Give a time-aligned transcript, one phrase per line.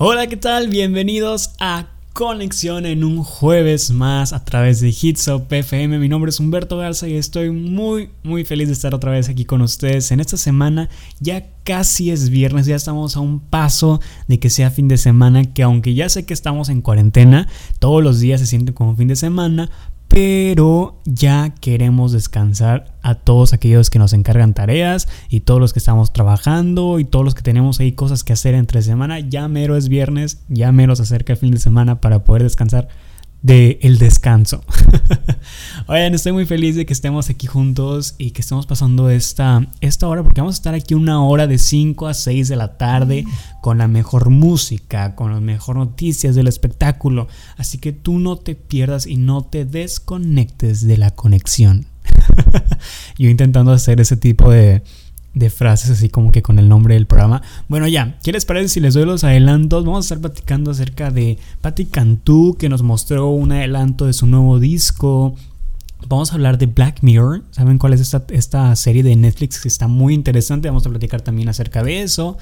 [0.00, 0.68] Hola, ¿qué tal?
[0.68, 5.98] Bienvenidos a Conexión en un jueves más a través de Hitsop FM.
[5.98, 9.44] Mi nombre es Humberto Garza y estoy muy, muy feliz de estar otra vez aquí
[9.44, 10.88] con ustedes en esta semana.
[11.18, 15.52] Ya casi es viernes, ya estamos a un paso de que sea fin de semana,
[15.52, 17.48] que aunque ya sé que estamos en cuarentena,
[17.80, 19.68] todos los días se sienten como fin de semana,
[20.18, 25.78] pero ya queremos descansar a todos aquellos que nos encargan tareas y todos los que
[25.78, 29.20] estamos trabajando y todos los que tenemos ahí cosas que hacer entre semana.
[29.20, 32.88] Ya mero es viernes, ya mero se acerca el fin de semana para poder descansar
[33.42, 34.64] de el descanso.
[35.86, 40.08] Oigan, estoy muy feliz de que estemos aquí juntos y que estemos pasando esta, esta
[40.08, 43.24] hora porque vamos a estar aquí una hora de 5 a 6 de la tarde
[43.60, 47.28] con la mejor música, con las mejores noticias del espectáculo.
[47.56, 51.86] Así que tú no te pierdas y no te desconectes de la conexión.
[53.18, 54.82] Yo intentando hacer ese tipo de,
[55.38, 57.42] de frases así como que con el nombre del programa.
[57.68, 59.84] Bueno, ya, ¿qué les parece si les doy los adelantos?
[59.84, 64.26] Vamos a estar platicando acerca de Patti Cantú, que nos mostró un adelanto de su
[64.26, 65.34] nuevo disco.
[66.06, 67.42] Vamos a hablar de Black Mirror.
[67.50, 70.68] ¿Saben cuál es esta, esta serie de Netflix que está muy interesante?
[70.68, 72.36] Vamos a platicar también acerca de eso.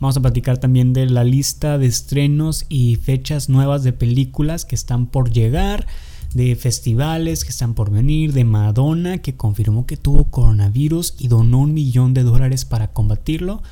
[0.00, 4.76] Vamos a platicar también de la lista de estrenos y fechas nuevas de películas que
[4.76, 5.86] están por llegar
[6.34, 11.60] de festivales que están por venir, de Madonna que confirmó que tuvo coronavirus y donó
[11.60, 13.62] un millón de dólares para combatirlo.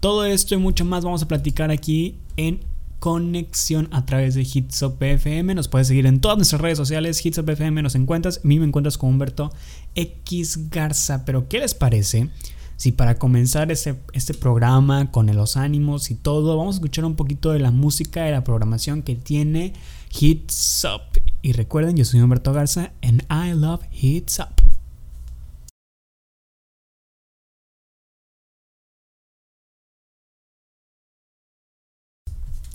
[0.00, 2.60] Todo esto y mucho más vamos a platicar aquí en
[3.02, 5.56] conexión a través de Hitsop FM.
[5.56, 7.24] Nos puedes seguir en todas nuestras redes sociales.
[7.24, 8.38] Hitsop FM nos encuentras.
[8.38, 9.52] A mí me encuentras con Humberto
[9.96, 11.24] X Garza.
[11.24, 12.30] Pero, ¿qué les parece?
[12.76, 13.94] Si para comenzar este,
[14.40, 18.30] programa con los ánimos y todo, vamos a escuchar un poquito de la música, de
[18.30, 19.72] la programación que tiene
[20.20, 21.11] Hits Up.
[21.44, 24.62] Y recuerden, yo soy Humberto Garza and I love Hits Up.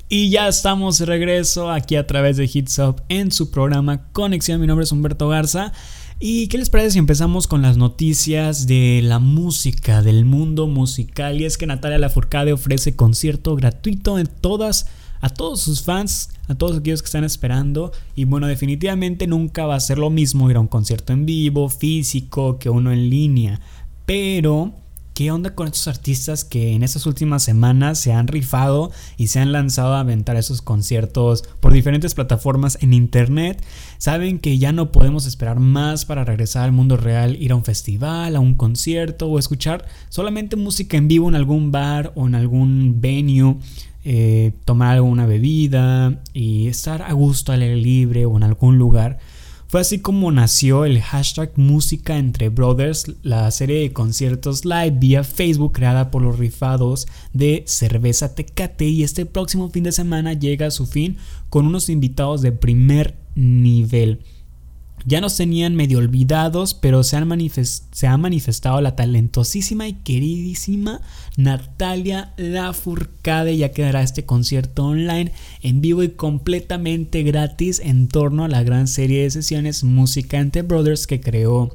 [0.10, 4.60] Y ya estamos de regreso aquí a través de Hits Up en su programa Conexión.
[4.60, 5.72] Mi nombre es Humberto Garza.
[6.20, 11.40] ¿Y qué les parece si empezamos con las noticias de la música, del mundo musical?
[11.40, 14.88] Y es que Natalia Lafourcade ofrece concierto gratuito en todas
[15.22, 17.92] a todos sus fans, a todos aquellos que están esperando.
[18.16, 21.70] Y bueno, definitivamente nunca va a ser lo mismo ir a un concierto en vivo,
[21.70, 23.60] físico, que uno en línea.
[24.06, 24.74] Pero,
[25.14, 29.40] ¿qué onda con estos artistas que en estas últimas semanas se han rifado y se
[29.40, 33.62] han lanzado a aventar esos conciertos por diferentes plataformas en internet?
[33.98, 37.66] Saben que ya no podemos esperar más para regresar al mundo real, ir a un
[37.66, 42.36] festival, a un concierto o escuchar solamente música en vivo en algún bar o en
[42.36, 43.58] algún venue
[44.10, 49.20] eh, tomar alguna bebida y estar a gusto al aire libre o en algún lugar.
[49.68, 55.26] Fue así como nació el hashtag Música entre Brothers, la serie de conciertos live vía
[55.26, 60.68] Facebook creada por los rifados de Cerveza Tecate y este próximo fin de semana llega
[60.68, 61.18] a su fin
[61.50, 64.22] con unos invitados de primer nivel.
[65.08, 71.00] Ya nos tenían medio olvidados, pero se, ha manifestado la talentosísima y queridísima
[71.38, 73.56] Natalia Lafourcade.
[73.56, 75.32] Ya quedará este concierto online
[75.62, 80.64] en vivo y completamente gratis en torno a la gran serie de sesiones Música entre
[80.64, 81.74] Brothers que creó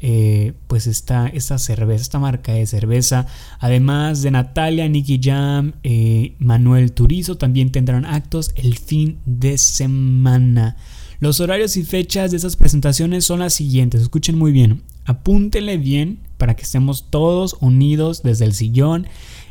[0.00, 3.26] eh, pues esta, esta cerveza, esta marca de cerveza.
[3.60, 10.76] Además de Natalia, Nicky Jam, eh, Manuel Turizo también tendrán actos el fin de semana.
[11.20, 16.18] Los horarios y fechas de esas presentaciones son las siguientes, escuchen muy bien, apúntenle bien
[16.38, 19.06] para que estemos todos unidos desde el sillón,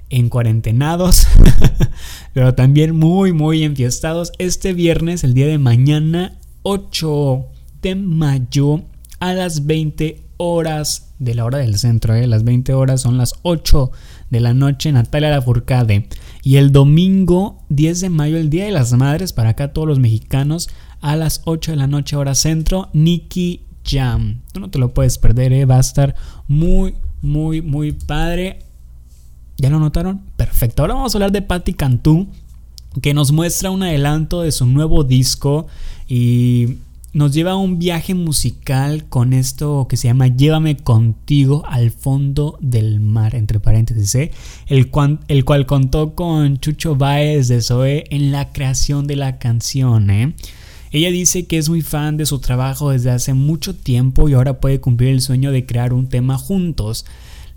[0.09, 1.25] en cuarentenados,
[2.34, 4.31] pero también muy, muy enfiestados.
[4.38, 7.46] Este viernes, el día de mañana, 8
[7.81, 8.84] de mayo,
[9.19, 12.28] a las 20 horas de la hora del centro, ¿eh?
[12.28, 13.91] las 20 horas son las 8
[14.34, 16.10] de la noche, Natalia Lafourcade.
[16.44, 20.00] Y el domingo 10 de mayo, el Día de las Madres, para acá todos los
[20.00, 24.42] mexicanos, a las 8 de la noche hora centro, Nicky Jam.
[24.52, 25.66] Tú no te lo puedes perder, ¿eh?
[25.66, 26.16] va a estar
[26.50, 28.60] muy, muy, muy padre.
[29.58, 30.22] ¿Ya lo notaron?
[30.36, 30.82] Perfecto.
[30.82, 32.28] Ahora vamos a hablar de Patti Cantú,
[33.02, 35.68] que nos muestra un adelanto de su nuevo disco
[36.07, 36.78] y
[37.13, 42.57] nos lleva a un viaje musical con esto que se llama Llévame contigo al fondo
[42.60, 44.31] del mar, entre paréntesis, ¿eh?
[44.68, 50.10] el, cual contó con Chucho Baez de Zoe en la creación de la canción.
[50.10, 50.33] ¿eh?
[50.92, 54.59] Ella dice que es muy fan de su trabajo desde hace mucho tiempo y ahora
[54.59, 57.06] puede cumplir el sueño de crear un tema juntos.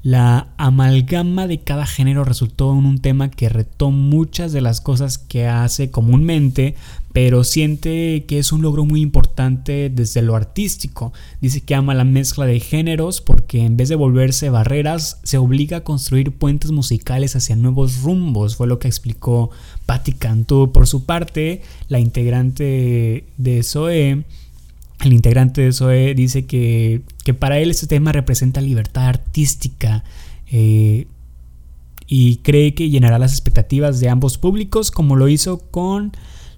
[0.02, 5.19] La amalgama de cada género resultó en un tema que retó muchas de las cosas
[5.19, 6.76] que hace comúnmente,
[7.17, 11.15] pero siente que es un logro muy importante desde lo artístico.
[11.41, 15.79] Dice que ama la mezcla de géneros porque en vez de volverse barreras, se obliga
[15.79, 19.49] a construir puentes musicales hacia nuevos rumbos, fue lo que explicó
[19.87, 20.73] Patti Cantú.
[20.73, 24.25] Por su parte, la integrante de SOE
[25.01, 27.01] el integrante de SOE dice que,
[27.39, 30.05] para él este tema representa libertad artística
[30.53, 31.07] eh,
[32.07, 36.12] y cree que llenará las expectativas de ambos públicos como lo hizo con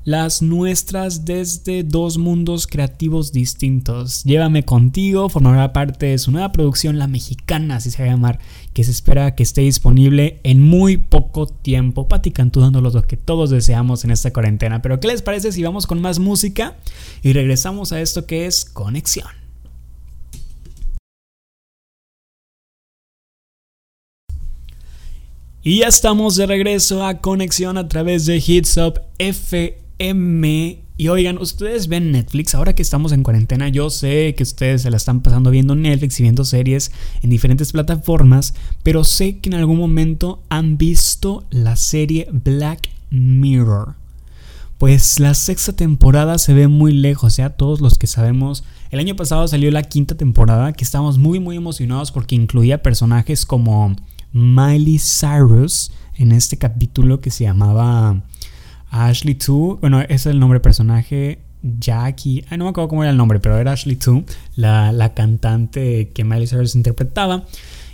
[0.04, 4.24] las nuestras desde dos mundos creativos distintos.
[4.24, 8.38] Llévame contigo formará parte de su nueva producción La Mexicana, así se va a llamar,
[8.72, 12.08] que se espera que esté disponible en muy poco tiempo.
[12.08, 14.82] Pati Cantú dándonos lo que todos deseamos en esta cuarentena.
[14.82, 16.76] Pero ¿qué les parece si vamos con más música
[17.22, 19.28] y regresamos a esto que es conexión?
[25.62, 29.87] Y ya estamos de regreso a Conexión a través de Hits Up FM.
[29.98, 30.78] M.
[31.00, 34.90] Y oigan, ustedes ven Netflix, ahora que estamos en cuarentena, yo sé que ustedes se
[34.90, 36.90] la están pasando viendo Netflix y viendo series
[37.22, 43.94] en diferentes plataformas, pero sé que en algún momento han visto la serie Black Mirror.
[44.78, 48.64] Pues la sexta temporada se ve muy lejos, ya todos los que sabemos.
[48.90, 53.46] El año pasado salió la quinta temporada, que estamos muy muy emocionados porque incluía personajes
[53.46, 53.94] como
[54.32, 58.22] Miley Cyrus en este capítulo que se llamaba
[58.90, 61.40] Ashley 2, bueno, ese es el nombre personaje.
[61.62, 64.22] Jackie, no me acuerdo cómo era el nombre, pero era Ashley 2,
[64.56, 67.44] la, cantante que Miley Cyrus interpretaba.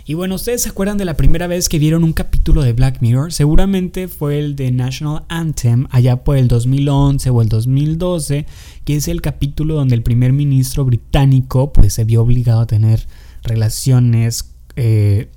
[0.07, 3.01] Y bueno, ¿ustedes se acuerdan de la primera vez que vieron un capítulo de Black
[3.01, 3.33] Mirror?
[3.33, 8.45] Seguramente fue el de National Anthem, allá por el 2011 o el 2012,
[8.83, 13.07] que es el capítulo donde el primer ministro británico pues se vio obligado a tener
[13.41, 15.29] relaciones eh,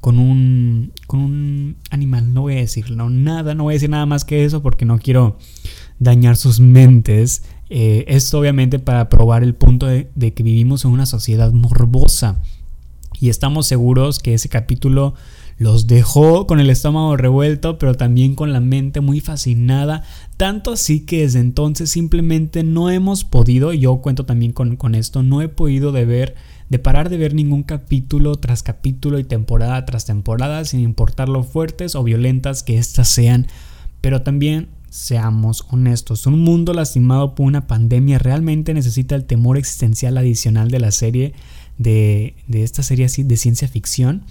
[0.00, 2.32] con un, con un animal.
[2.32, 4.98] No voy a decirlo nada, no voy a decir nada más que eso porque no
[4.98, 5.38] quiero
[5.98, 7.42] dañar sus mentes.
[7.70, 12.40] Eh, esto obviamente para probar el punto de, de que vivimos en una sociedad morbosa.
[13.20, 15.14] Y estamos seguros que ese capítulo
[15.58, 20.04] los dejó con el estómago revuelto, pero también con la mente muy fascinada.
[20.36, 25.24] Tanto así que desde entonces simplemente no hemos podido, yo cuento también con, con esto,
[25.24, 26.36] no he podido de ver
[26.68, 31.42] de parar de ver ningún capítulo tras capítulo y temporada tras temporada, sin importar lo
[31.42, 33.46] fuertes o violentas que éstas sean,
[34.00, 40.16] pero también seamos honestos, un mundo lastimado por una pandemia realmente necesita el temor existencial
[40.16, 41.34] adicional de la serie,
[41.76, 44.24] de, de esta serie así de ciencia ficción.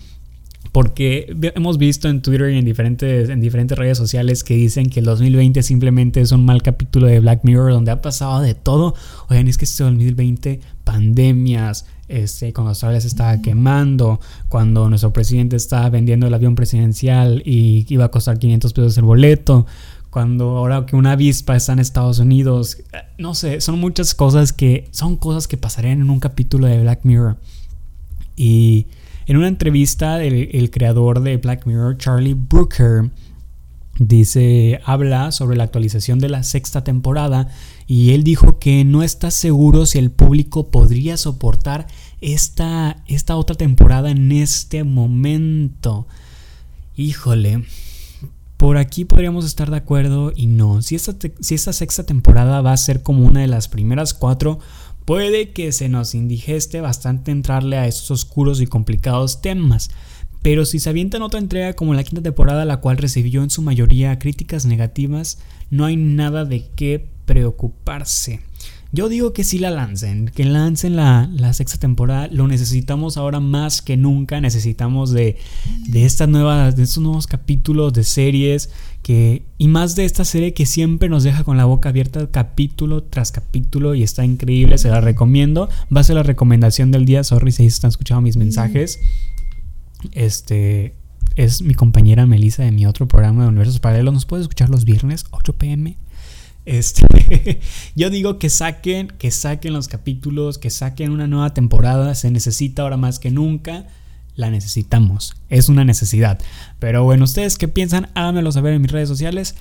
[0.72, 5.00] Porque hemos visto en Twitter y en diferentes, en diferentes redes sociales que dicen que
[5.00, 8.94] el 2020 simplemente es un mal capítulo de Black Mirror donde ha pasado de todo.
[9.30, 14.20] Oigan, es que este 2020, pandemias, este, cuando Australia se estaba quemando,
[14.50, 19.04] cuando nuestro presidente estaba vendiendo el avión presidencial y iba a costar 500 pesos el
[19.04, 19.66] boleto,
[20.10, 24.54] cuando ahora que una avispa está en Estados Unidos, eh, no sé, son muchas cosas
[24.54, 27.38] que son cosas que pasarían en un capítulo de Black Mirror.
[28.36, 28.88] Y
[29.26, 33.10] en una entrevista el, el creador de Black Mirror, Charlie Brooker,
[34.00, 37.50] dice, habla sobre la actualización de la sexta temporada
[37.88, 41.88] y él dijo que no está seguro si el público podría soportar
[42.20, 46.06] esta, esta otra temporada en este momento.
[46.98, 47.64] Híjole,
[48.58, 50.82] por aquí podríamos estar de acuerdo y no.
[50.82, 54.60] Si esta, si esta sexta temporada va a ser como una de las primeras cuatro,
[55.06, 59.92] puede que se nos indigeste bastante entrarle a esos oscuros y complicados temas.
[60.42, 63.62] Pero si se avientan otra entrega como la quinta temporada, la cual recibió en su
[63.62, 68.40] mayoría críticas negativas, no hay nada de qué preocuparse.
[68.94, 72.30] Yo digo que sí la lancen, que lancen la, sexta temporada.
[72.32, 74.40] Lo necesitamos ahora más que nunca.
[74.40, 75.38] Necesitamos de,
[75.90, 78.70] de estas nuevas, de estos nuevos capítulos de series.
[79.04, 83.04] Que, y más de esta serie que siempre nos deja con la boca abierta capítulo
[83.04, 83.94] tras capítulo.
[83.94, 85.70] Y está increíble, se la recomiendo.
[85.96, 87.26] Va a ser la recomendación del día.
[87.26, 89.02] Sorry si están escuchando mis mensajes.
[90.14, 90.96] Este
[91.36, 94.14] es mi compañera Melissa de mi otro programa de Universos Paralelos.
[94.14, 95.98] Nos puede escuchar los viernes, 8 pm
[96.68, 97.62] este,
[97.96, 102.14] yo digo que saquen, que saquen los capítulos, que saquen una nueva temporada.
[102.14, 103.88] Se necesita ahora más que nunca.
[104.36, 105.34] La necesitamos.
[105.50, 106.40] Es una necesidad.
[106.78, 108.10] Pero bueno, ¿ustedes qué piensan?
[108.16, 109.56] Háganmelo saber en mis redes sociales.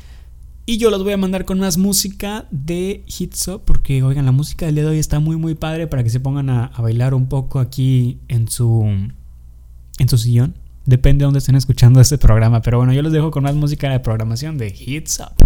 [0.66, 3.62] Y yo los voy a mandar con más música de Hitso.
[3.64, 6.18] Porque, oigan, la música del día de hoy está muy, muy padre para que se
[6.18, 8.84] pongan a, a bailar un poco aquí en su,
[9.98, 10.56] en su sillón.
[10.86, 12.62] Depende de dónde estén escuchando este programa.
[12.62, 15.45] Pero bueno, yo los dejo con más música de programación de Hits Up.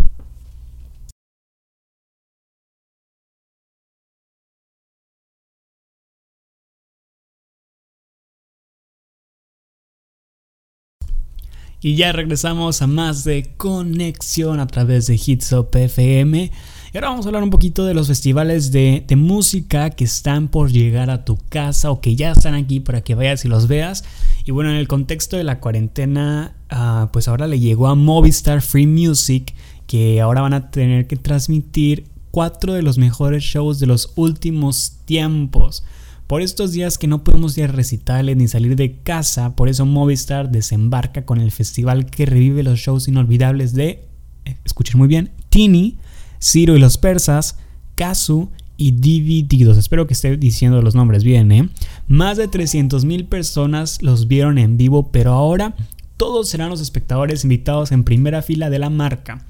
[11.83, 16.51] Y ya regresamos a más de conexión a través de Hitsop FM.
[16.93, 20.71] Y ahora vamos a hablar un poquito de los festivales de, música que están por
[20.71, 24.05] llegar a tu casa o que ya están aquí para que vayas y los veas.
[24.45, 28.61] Y bueno, en el contexto de la cuarentena, ah, pues ahora le llegó a Movistar
[28.61, 29.55] Free Music
[29.87, 34.99] que ahora van a tener que transmitir cuatro de los mejores shows de los últimos
[35.07, 35.83] tiempos.
[36.31, 39.85] Por estos días que no podemos ir a recitales ni salir de casa, por eso
[39.85, 44.07] Movistar desembarca con el festival que revive los shows inolvidables de,
[44.45, 45.99] eh, escuchen muy bien, Tini,
[46.41, 47.59] Ciro y los Persas,
[47.97, 49.77] Kazu y Divididos.
[49.77, 51.69] Espero que esté diciendo los nombres bien, ¿eh?
[52.07, 55.75] Más de 300 mil personas los vieron en vivo, pero ahora
[56.17, 59.45] todos serán los espectadores invitados en primera fila de la marca.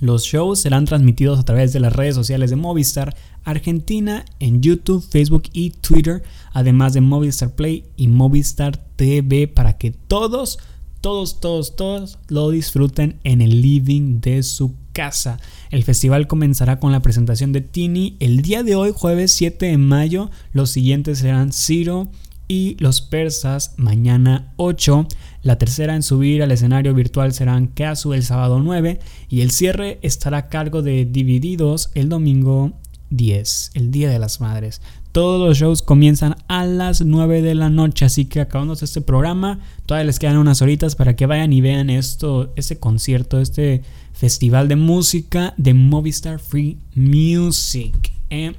[0.00, 3.14] Los shows serán transmitidos a través de las redes sociales de Movistar
[3.44, 9.90] Argentina en YouTube, Facebook y Twitter, además de Movistar Play y Movistar TV para que
[9.90, 10.58] todos,
[11.02, 15.38] todos, todos, todos lo disfruten en el living de su casa.
[15.70, 19.78] El festival comenzará con la presentación de Tini el día de hoy, jueves 7 de
[19.78, 20.30] mayo.
[20.54, 22.08] Los siguientes serán Ciro
[22.50, 25.06] y los persas mañana 8.
[25.44, 30.00] La tercera en subir al escenario virtual serán Kazu el sábado 9 y el cierre
[30.02, 32.72] estará a cargo de Divididos el domingo
[33.10, 34.82] 10, el Día de las Madres.
[35.12, 39.60] Todos los shows comienzan a las 9 de la noche, así que acabándose este programa,
[39.86, 44.66] todavía les quedan unas horitas para que vayan y vean esto, este concierto, este festival
[44.66, 48.12] de música de Movistar Free Music.
[48.28, 48.54] ¿eh?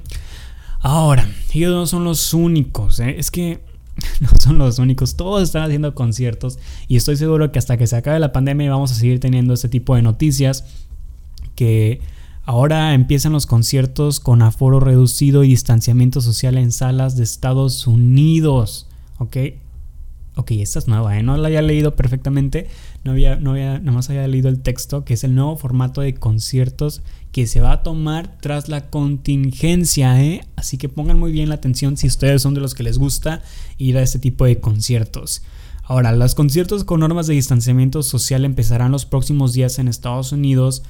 [0.80, 3.16] Ahora, ellos no son los únicos, ¿eh?
[3.18, 3.60] es que
[4.20, 7.96] no son los únicos, todos están haciendo conciertos y estoy seguro que hasta que se
[7.96, 10.64] acabe la pandemia vamos a seguir teniendo este tipo de noticias
[11.54, 12.00] que
[12.44, 18.88] ahora empiezan los conciertos con aforo reducido y distanciamiento social en salas de Estados Unidos,
[19.18, 19.36] ¿ok?
[20.34, 21.22] Ok, esta es nueva, ¿eh?
[21.22, 22.66] No la había leído perfectamente,
[23.04, 26.00] no había, no había, nada más había leído el texto, que es el nuevo formato
[26.00, 30.46] de conciertos que se va a tomar tras la contingencia, ¿eh?
[30.56, 33.42] Así que pongan muy bien la atención si ustedes son de los que les gusta
[33.76, 35.42] ir a este tipo de conciertos.
[35.82, 40.82] Ahora, los conciertos con normas de distanciamiento social empezarán los próximos días en Estados Unidos.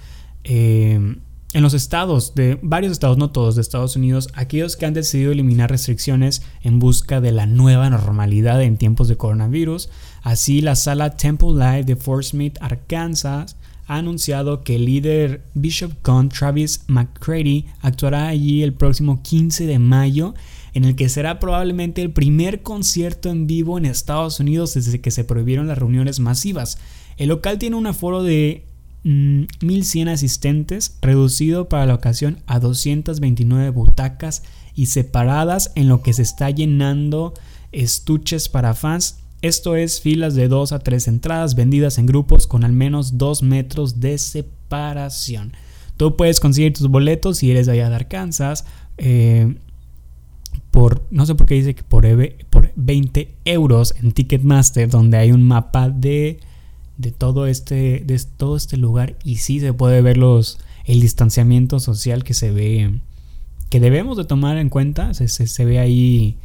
[0.44, 1.16] Eh,
[1.54, 5.32] en los estados, de varios estados, no todos, de Estados Unidos, aquellos que han decidido
[5.32, 9.90] eliminar restricciones en busca de la nueva normalidad en tiempos de coronavirus.
[10.22, 13.56] Así, la sala Temple Live de Fort Smith, Arkansas,
[13.86, 19.78] ha anunciado que el líder Bishop Gunn, Travis McCready, actuará allí el próximo 15 de
[19.78, 20.34] mayo,
[20.72, 25.10] en el que será probablemente el primer concierto en vivo en Estados Unidos desde que
[25.10, 26.78] se prohibieron las reuniones masivas.
[27.18, 28.64] El local tiene un aforo de
[29.04, 34.42] 1100 mm, asistentes, reducido para la ocasión a 229 butacas
[34.74, 37.34] y separadas en lo que se está llenando
[37.72, 39.18] estuches para fans.
[39.40, 43.42] Esto es filas de 2 a 3 entradas vendidas en grupos con al menos 2
[43.42, 45.52] metros de separación.
[45.96, 48.64] Tú puedes conseguir tus boletos si eres de allá de Arkansas.
[48.98, 49.56] Eh,
[50.70, 52.06] por, no sé por qué dice que por,
[52.50, 56.40] por 20 euros en Ticketmaster, donde hay un mapa de
[57.02, 61.80] de todo este, de todo este lugar y sí se puede ver los, el distanciamiento
[61.80, 63.00] social que se ve,
[63.68, 66.38] que debemos de tomar en cuenta, se, se, ve ahí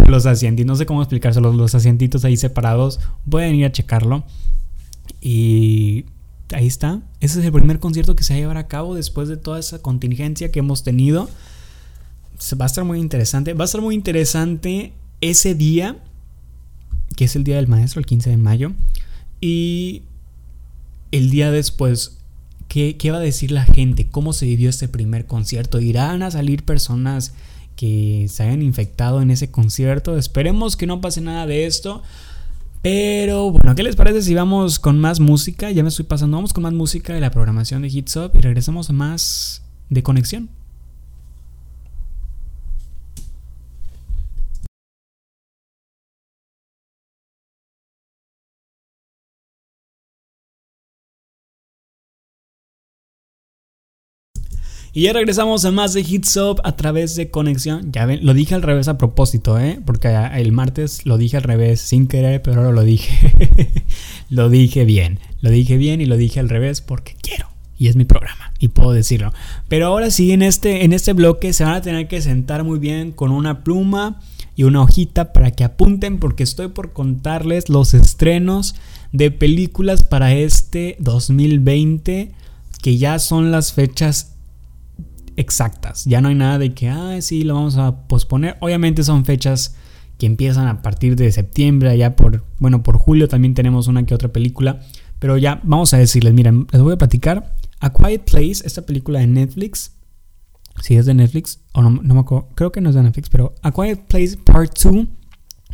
[0.08, 4.24] los asientos, no sé cómo explicárselo, los asientitos ahí separados, pueden ir a checarlo
[5.20, 6.06] y
[6.52, 9.28] ahí está, ese es el primer concierto que se va a llevar a cabo después
[9.28, 11.30] de toda esa contingencia que hemos tenido.
[12.60, 13.54] Va a estar muy interesante.
[13.54, 15.96] Va a estar muy interesante ese día,
[17.16, 18.72] que es el Día del Maestro, el 15 de mayo.
[19.46, 20.04] Y
[21.10, 22.16] el día después,
[22.66, 24.08] ¿qué, ¿qué, va a decir la gente?
[24.08, 25.80] ¿Cómo se vivió este primer concierto?
[25.80, 27.34] ¿Irán a salir personas
[27.76, 30.16] que se hayan infectado en ese concierto?
[30.16, 32.02] Esperemos que no pase nada de esto.
[32.80, 35.70] Pero bueno, ¿qué les parece si vamos con más música?
[35.70, 38.40] Ya me estoy pasando, vamos con más música de la programación de Hits Up y
[38.40, 39.60] regresamos a más
[39.90, 40.48] de conexión.
[54.96, 57.90] Y ya regresamos a más de Hits Up a través de conexión.
[57.90, 59.80] Ya ven, lo dije al revés a propósito, ¿eh?
[59.84, 63.32] Porque el martes lo dije al revés sin querer, pero ahora lo dije.
[64.30, 65.18] lo dije bien.
[65.40, 67.48] Lo dije bien y lo dije al revés porque quiero.
[67.76, 69.32] Y es mi programa y puedo decirlo.
[69.66, 72.78] Pero ahora sí, en este, en este bloque se van a tener que sentar muy
[72.78, 74.20] bien con una pluma
[74.54, 78.76] y una hojita para que apunten porque estoy por contarles los estrenos
[79.10, 82.30] de películas para este 2020
[82.80, 84.33] que ya son las fechas
[85.36, 86.04] exactas.
[86.04, 88.56] Ya no hay nada de que, ah, sí, lo vamos a posponer.
[88.60, 89.76] Obviamente son fechas
[90.18, 94.14] que empiezan a partir de septiembre, ya por, bueno, por julio también tenemos una que
[94.14, 94.80] otra película,
[95.18, 97.56] Pero ya, vamos a decirles, miren, les voy a platicar.
[97.80, 99.92] A Quiet Place, esta película de Netflix.
[100.82, 103.28] Si es de Netflix, o no, no me acuerdo, creo que no es de Netflix,
[103.30, 105.06] pero A Quiet Place Part 2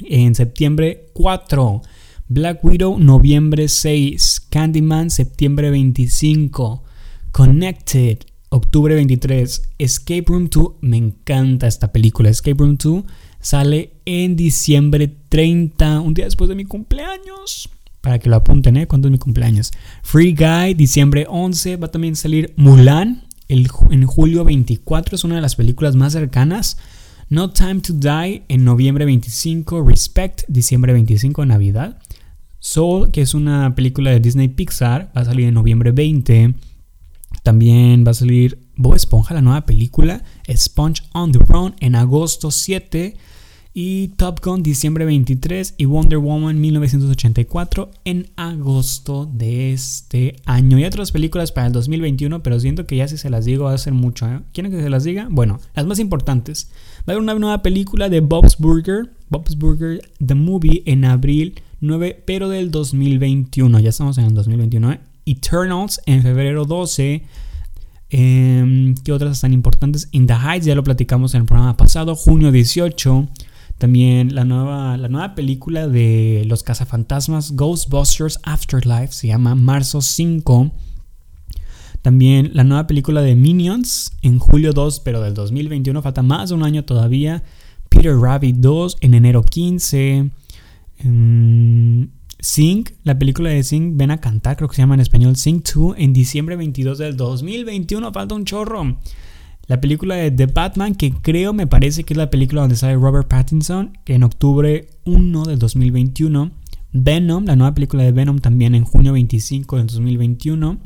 [0.08, 1.82] en septiembre 4.
[2.28, 4.46] Black Widow, noviembre 6.
[4.50, 6.84] Candyman, septiembre 25.
[7.32, 8.18] Connected,
[8.50, 9.70] octubre 23.
[9.78, 12.28] Escape Room 2, me encanta esta película.
[12.28, 13.04] Escape Room 2
[13.40, 17.70] sale en diciembre 30, un día después de mi cumpleaños.
[18.00, 18.86] Para que lo apunten, ¿eh?
[18.86, 19.72] ¿Cuándo es mi cumpleaños?
[20.02, 21.76] Free Guy, diciembre 11.
[21.76, 25.16] Va a también salir Mulan en julio 24.
[25.16, 26.78] Es una de las películas más cercanas.
[27.28, 29.82] No Time to Die en noviembre 25.
[29.82, 31.98] Respect, diciembre 25, Navidad.
[32.58, 36.54] Soul, que es una película de Disney Pixar, va a salir en noviembre 20.
[37.42, 42.50] También va a salir Bob Esponja, la nueva película, Sponge on the Run en agosto
[42.50, 43.16] 7.
[43.72, 50.76] Y Top Gun diciembre 23 y Wonder Woman 1984 en agosto de este año.
[50.76, 53.74] Y otras películas para el 2021, pero siento que ya si se las digo va
[53.74, 54.26] a ser mucho.
[54.26, 54.40] ¿eh?
[54.52, 55.28] ¿Quieren que se las diga?
[55.30, 56.68] Bueno, las más importantes.
[56.98, 61.62] Va a haber una nueva película de Bob's Burger, Bob's Burger The Movie en abril
[61.80, 63.78] 9, pero del 2021.
[63.78, 64.92] Ya estamos en el 2021.
[64.92, 65.00] ¿eh?
[65.26, 67.22] Eternals en febrero 12.
[68.10, 70.08] Em, ¿Qué otras están importantes?
[70.12, 72.16] In the Heights, ya lo platicamos en el programa pasado.
[72.16, 73.28] Junio 18.
[73.78, 80.70] También la nueva, la nueva película de los cazafantasmas Ghostbusters Afterlife se llama Marzo 5.
[82.02, 86.02] También la nueva película de Minions en julio 2, pero del 2021.
[86.02, 87.42] Falta más de un año todavía.
[87.88, 90.30] Peter Rabbit 2 en enero 15.
[92.40, 95.62] Sing, la película de Sing, Ven a cantar, creo que se llama en español Sing
[95.62, 98.96] 2, en diciembre 22 del 2021, falta un chorro.
[99.66, 102.96] La película de The Batman, que creo me parece que es la película donde sale
[102.96, 106.50] Robert Pattinson, en octubre 1 del 2021.
[106.92, 110.78] Venom, la nueva película de Venom también en junio 25 del 2021.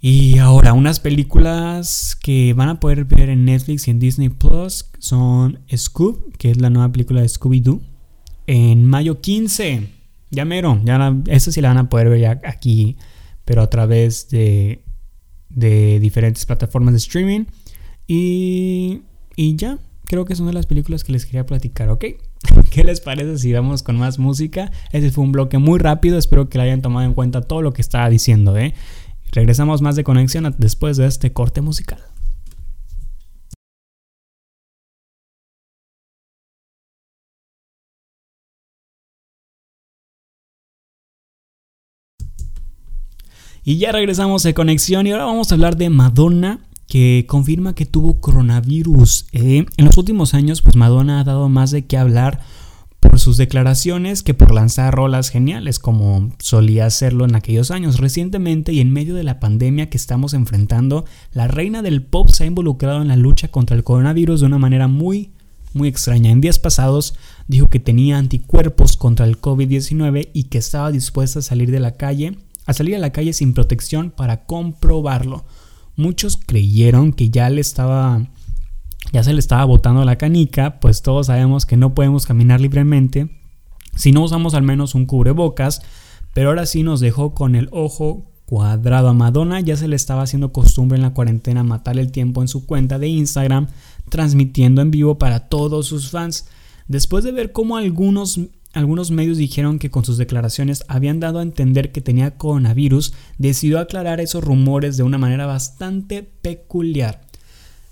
[0.00, 4.90] Y ahora, unas películas que van a poder ver en Netflix y en Disney Plus
[4.98, 7.80] son Scoob, que es la nueva película de Scooby-Doo,
[8.46, 9.88] en mayo 15.
[10.34, 12.96] Ya mero, ya eso sí la van a poder ver ya aquí,
[13.44, 14.84] pero a través de,
[15.48, 17.44] de diferentes plataformas de streaming.
[18.06, 19.02] Y,
[19.36, 22.04] y ya, creo que son de las películas que les quería platicar, ¿ok?
[22.70, 24.70] ¿Qué les parece si vamos con más música?
[24.92, 27.72] Ese fue un bloque muy rápido, espero que le hayan tomado en cuenta todo lo
[27.72, 28.74] que estaba diciendo, ¿eh?
[29.32, 31.98] Regresamos más de conexión después de este corte musical.
[43.66, 47.86] Y ya regresamos de conexión y ahora vamos a hablar de Madonna que confirma que
[47.86, 49.24] tuvo coronavirus.
[49.32, 52.42] Eh, en los últimos años, pues Madonna ha dado más de qué hablar
[53.00, 57.96] por sus declaraciones que por lanzar rolas geniales como solía hacerlo en aquellos años.
[57.96, 62.44] Recientemente y en medio de la pandemia que estamos enfrentando, la reina del pop se
[62.44, 65.30] ha involucrado en la lucha contra el coronavirus de una manera muy
[65.72, 66.30] muy extraña.
[66.30, 67.14] En días pasados
[67.48, 71.92] dijo que tenía anticuerpos contra el COVID-19 y que estaba dispuesta a salir de la
[71.92, 75.44] calle a salir a la calle sin protección para comprobarlo.
[75.96, 78.26] Muchos creyeron que ya le estaba
[79.12, 83.28] ya se le estaba botando la canica, pues todos sabemos que no podemos caminar libremente
[83.96, 85.82] si no usamos al menos un cubrebocas,
[86.32, 90.22] pero ahora sí nos dejó con el ojo cuadrado a Madonna, ya se le estaba
[90.22, 93.68] haciendo costumbre en la cuarentena matar el tiempo en su cuenta de Instagram,
[94.10, 96.46] transmitiendo en vivo para todos sus fans.
[96.88, 98.38] Después de ver cómo algunos
[98.74, 103.78] algunos medios dijeron que con sus declaraciones habían dado a entender que tenía coronavirus, decidió
[103.78, 107.22] aclarar esos rumores de una manera bastante peculiar.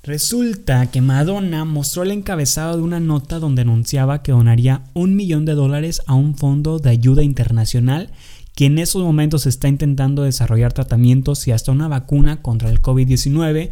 [0.03, 5.45] Resulta que Madonna mostró el encabezado de una nota donde anunciaba que donaría un millón
[5.45, 8.11] de dólares a un fondo de ayuda internacional
[8.55, 13.71] que en esos momentos está intentando desarrollar tratamientos y hasta una vacuna contra el COVID-19.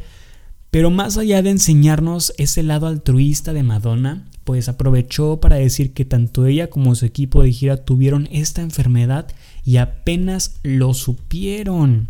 [0.70, 6.04] Pero más allá de enseñarnos ese lado altruista de Madonna, pues aprovechó para decir que
[6.04, 9.26] tanto ella como su equipo de gira tuvieron esta enfermedad
[9.64, 12.08] y apenas lo supieron.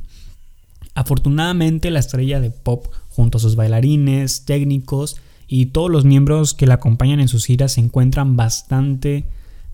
[0.95, 5.17] Afortunadamente la estrella de pop junto a sus bailarines, técnicos
[5.49, 9.25] y todos los miembros que la acompañan en sus giras se encuentran bastante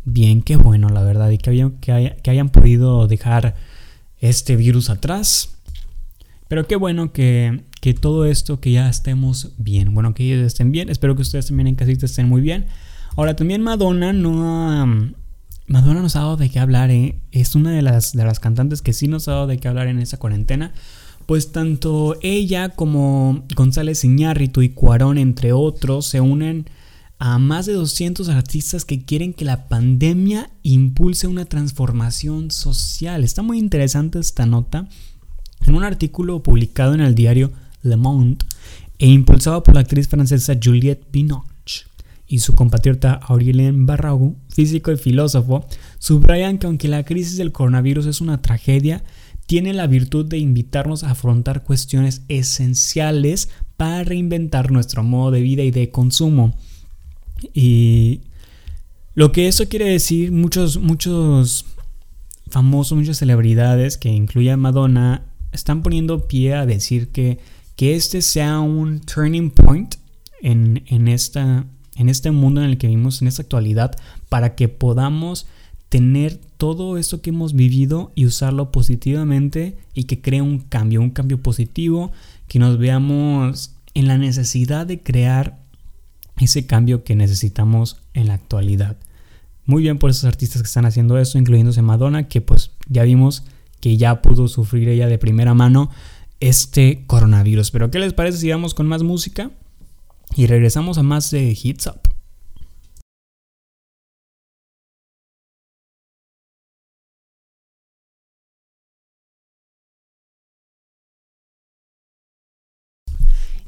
[0.05, 3.57] bien, qué bueno la verdad y que, que hayan podido dejar
[4.21, 5.51] este virus atrás.
[6.49, 9.95] Pero qué bueno que que todo esto, que ya estemos bien.
[9.95, 10.89] Bueno, que ellos estén bien.
[10.89, 12.67] Espero que ustedes también en casita estén muy bien.
[13.15, 15.13] Ahora, también Madonna no
[15.69, 17.21] Madonna nos ha dado de qué hablar, ¿eh?
[17.31, 19.87] Es una de las, de las cantantes que sí nos ha dado de qué hablar
[19.87, 20.73] en esa cuarentena.
[21.27, 26.69] Pues tanto ella como González Iñárritu y Cuarón, entre otros, se unen
[27.21, 33.23] a más de 200 artistas que quieren que la pandemia impulse una transformación social.
[33.23, 34.89] Está muy interesante esta nota.
[35.69, 37.53] En un artículo publicado en el diario
[37.87, 38.45] Le Monde
[38.99, 41.85] e impulsado por la actriz francesa Juliette Binoche
[42.29, 45.67] y su compatriota Aurélien Barraud, físico y filósofo,
[45.99, 49.05] subrayan que aunque la crisis del coronavirus es una tragedia,
[49.47, 55.63] tiene la virtud de invitarnos a afrontar cuestiones esenciales para reinventar nuestro modo de vida
[55.63, 56.57] y de consumo.
[57.55, 58.23] Y
[59.15, 61.65] lo que eso quiere decir, muchos, muchos
[62.49, 67.39] famosos, muchas celebridades, que incluye a Madonna, están poniendo pie a decir que,
[67.77, 69.95] que este sea un turning point
[70.41, 73.97] en, en, esta, en este mundo en el que vivimos, en esta actualidad,
[74.29, 75.47] para que podamos
[75.89, 81.11] tener todo esto que hemos vivido y usarlo positivamente y que cree un cambio, un
[81.11, 82.13] cambio positivo,
[82.49, 85.59] que nos veamos en la necesidad de crear
[86.39, 88.97] ese cambio que necesitamos en la actualidad.
[89.65, 93.45] Muy bien por esos artistas que están haciendo eso, incluyéndose Madonna, que pues ya vimos
[93.81, 95.91] que ya pudo sufrir ella de primera mano
[96.41, 97.71] este coronavirus.
[97.71, 99.51] Pero ¿qué les parece si vamos con más música?
[100.37, 102.01] Y regresamos a más de Hits Up.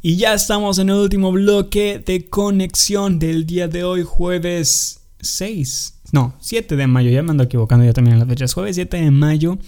[0.00, 5.94] Y ya estamos en el último bloque de conexión del día de hoy, jueves 6.
[6.12, 8.54] No, 7 de mayo, ya me ando equivocando ya también en las fechas.
[8.54, 9.58] Jueves 7 de mayo.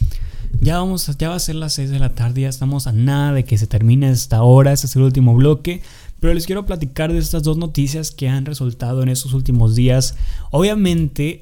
[0.63, 3.33] Ya, vamos, ya va a ser las 6 de la tarde, ya estamos a nada
[3.33, 5.81] de que se termine esta hora, este es el último bloque.
[6.21, 10.17] Pero les quiero platicar de estas dos noticias que han resultado en estos últimos días.
[10.51, 11.41] Obviamente,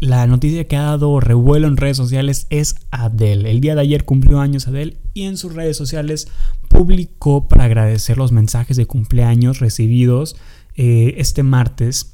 [0.00, 3.50] la noticia que ha dado revuelo en redes sociales es Adele.
[3.50, 6.28] El día de ayer cumplió años Adele y en sus redes sociales
[6.68, 10.36] publicó para agradecer los mensajes de cumpleaños recibidos
[10.76, 12.12] eh, este martes,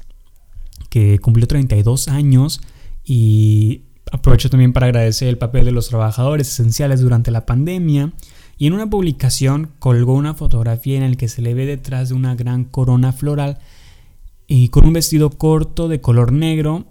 [0.88, 2.60] que cumplió 32 años
[3.04, 8.12] y aprovecho también para agradecer el papel de los trabajadores esenciales durante la pandemia.
[8.58, 12.14] Y en una publicación colgó una fotografía en la que se le ve detrás de
[12.14, 13.58] una gran corona floral
[14.46, 16.86] y con un vestido corto de color negro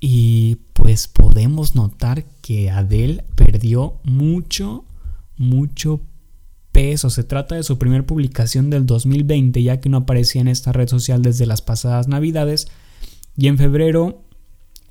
[0.00, 4.84] y pues podemos notar que Adele perdió mucho,
[5.36, 6.00] mucho
[6.72, 7.10] peso.
[7.10, 10.88] Se trata de su primera publicación del 2020, ya que no aparecía en esta red
[10.88, 12.68] social desde las pasadas navidades.
[13.36, 14.22] Y en febrero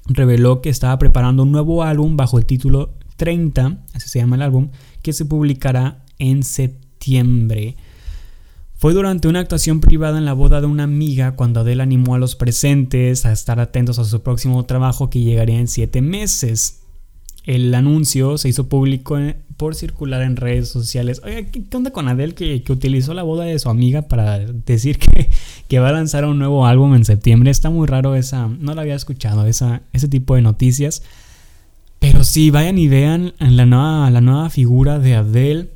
[0.08, 4.42] reveló que estaba preparando un nuevo álbum bajo el título 30, así se llama el
[4.42, 4.70] álbum,
[5.02, 7.76] que se publicará en septiembre.
[8.76, 12.20] Fue durante una actuación privada en la boda de una amiga cuando Adele animó a
[12.20, 16.84] los presentes a estar atentos a su próximo trabajo que llegaría en siete meses.
[17.48, 19.18] El anuncio se hizo público
[19.56, 21.22] por circular en redes sociales.
[21.24, 25.30] Oye, ¿qué, onda con Adele que, utilizó la boda de su amiga para decir que,
[25.70, 27.50] que, va a lanzar un nuevo álbum en septiembre?
[27.50, 31.04] Está muy raro esa, no la había escuchado, esa, ese tipo de noticias.
[32.00, 35.70] Pero sí, vayan y vean la nueva, la nueva figura de Adele,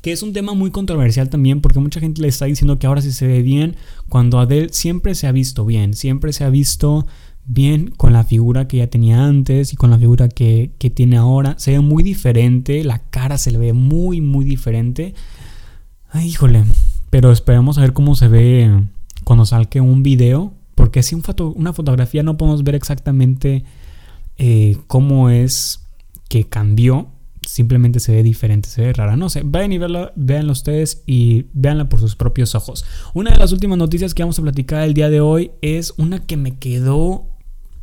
[0.00, 3.02] que es un tema muy controversial también porque mucha gente le está diciendo que ahora
[3.02, 3.74] sí se ve bien,
[4.08, 7.06] cuando Adele siempre se ha visto bien, siempre se ha visto
[7.46, 11.54] bien con la figura que ya tenía antes y con la figura que, tiene ahora.
[11.58, 15.14] Se ve muy diferente, la cara se le ve muy, muy diferente.
[16.10, 16.64] Ay, híjole.
[17.10, 18.84] Pero esperemos a ver cómo se ve
[19.24, 20.52] cuando salga un video.
[20.74, 21.16] Porque si
[21.54, 23.64] una fotografía no podemos ver exactamente
[24.36, 25.86] eh, cómo es
[26.28, 27.08] que cambió.
[27.46, 29.16] Simplemente se ve diferente, se ve rara.
[29.16, 32.86] No sé, vayan y verla, véanla ustedes y véanla por sus propios ojos.
[33.12, 36.20] Una de las últimas noticias que vamos a platicar el día de hoy es una
[36.20, 37.33] que me quedó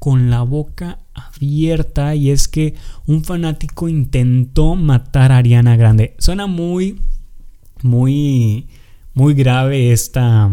[0.02, 2.74] con la boca abierta y es que
[3.06, 6.16] un fanático intentó matar a Ariana Grande.
[6.18, 7.00] Suena muy,
[7.84, 8.66] muy,
[9.14, 10.50] muy grave esta,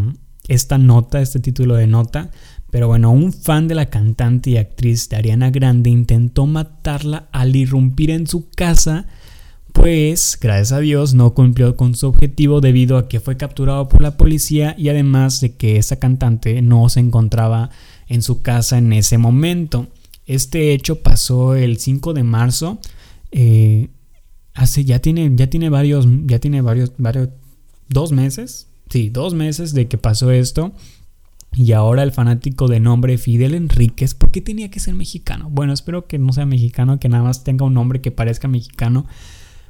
[0.49, 2.31] esta nota, este título de nota.
[2.69, 7.57] Pero bueno, un fan de la cantante y actriz de Ariana Grande intentó matarla al
[7.57, 9.07] irrumpir en su casa,
[9.73, 14.03] pues gracias a Dios no cumplió con su objetivo debido a que fue capturado por
[14.03, 17.71] la policía y además de que esa cantante no se encontraba
[18.09, 19.89] en su casa en ese momento.
[20.27, 22.79] Este hecho pasó el 5 de marzo.
[23.31, 23.89] Eh,
[24.55, 27.29] hace, ya tiene, ya tiene varios, ya tiene varios, varios,
[27.89, 28.67] dos meses.
[28.91, 30.73] Sí, dos meses de que pasó esto.
[31.55, 35.49] Y ahora el fanático de nombre Fidel Enríquez, ¿por qué tenía que ser mexicano?
[35.51, 39.07] Bueno, espero que no sea mexicano, que nada más tenga un nombre que parezca mexicano.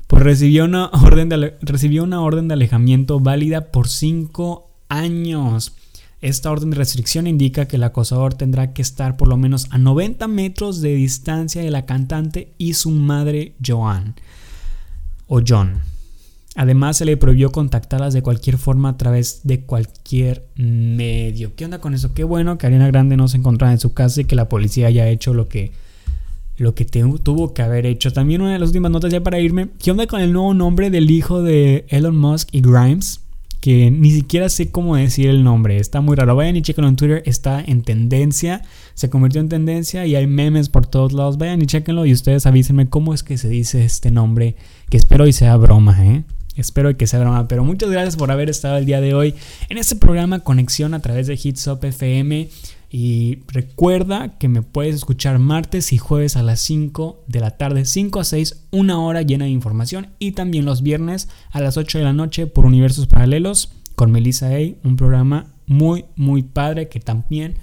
[0.06, 5.74] Pues recibió una orden de, recibió una orden de alejamiento válida por cinco años.
[6.20, 9.78] Esta orden de restricción indica que el acosador tendrá que estar por lo menos a
[9.78, 14.16] 90 metros de distancia de la cantante y su madre Joan
[15.28, 15.80] o John.
[16.56, 21.54] Además, se le prohibió contactarlas de cualquier forma a través de cualquier medio.
[21.54, 22.12] ¿Qué onda con eso?
[22.14, 24.88] Qué bueno que Ariana Grande no se encontraba en su casa y que la policía
[24.88, 25.70] haya hecho lo que,
[26.56, 28.12] lo que tuvo que haber hecho.
[28.12, 29.68] También una de las últimas notas ya para irme.
[29.78, 33.20] ¿Qué onda con el nuevo nombre del hijo de Elon Musk y Grimes?
[33.60, 35.78] Que ni siquiera sé cómo decir el nombre.
[35.78, 36.36] Está muy raro.
[36.36, 37.22] Vayan y chequenlo en Twitter.
[37.26, 38.62] Está en tendencia.
[38.94, 41.38] Se convirtió en tendencia y hay memes por todos lados.
[41.38, 44.56] Vayan y chequenlo y ustedes avísenme cómo es que se dice este nombre.
[44.90, 46.24] Que espero y sea broma, ¿eh?
[46.56, 49.34] Espero que sea broma, pero muchas gracias por haber estado el día de hoy
[49.68, 52.48] en este programa Conexión a través de Hitsop FM.
[52.90, 57.84] Y recuerda que me puedes escuchar martes y jueves a las 5 de la tarde,
[57.84, 60.08] 5 a 6, una hora llena de información.
[60.18, 64.48] Y también los viernes a las 8 de la noche por Universos Paralelos con Melissa
[64.48, 64.58] A.
[64.84, 67.56] Un programa muy, muy padre que también,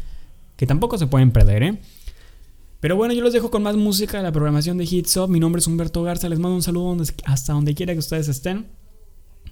[0.58, 1.80] que tampoco se pueden perder, ¿eh?
[2.80, 5.28] Pero bueno, yo los dejo con más música de la programación de Hitsop.
[5.28, 6.30] Mi nombre es Humberto Garza.
[6.30, 8.68] Les mando un saludo hasta donde quiera que ustedes estén.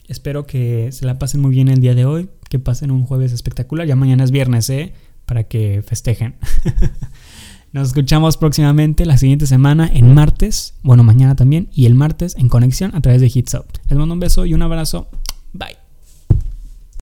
[0.08, 3.32] Espero que se la pasen muy bien el día de hoy, que pasen un jueves
[3.32, 3.88] espectacular.
[3.88, 4.94] Ya mañana es viernes, ¿eh?
[5.26, 6.36] Para que festejen.
[7.74, 12.48] Nos escuchamos próximamente la siguiente semana en martes, bueno, mañana también, y el martes en
[12.48, 13.58] conexión a través de Hits
[13.90, 15.10] Les mando un beso y un abrazo.
[15.54, 15.83] Bye.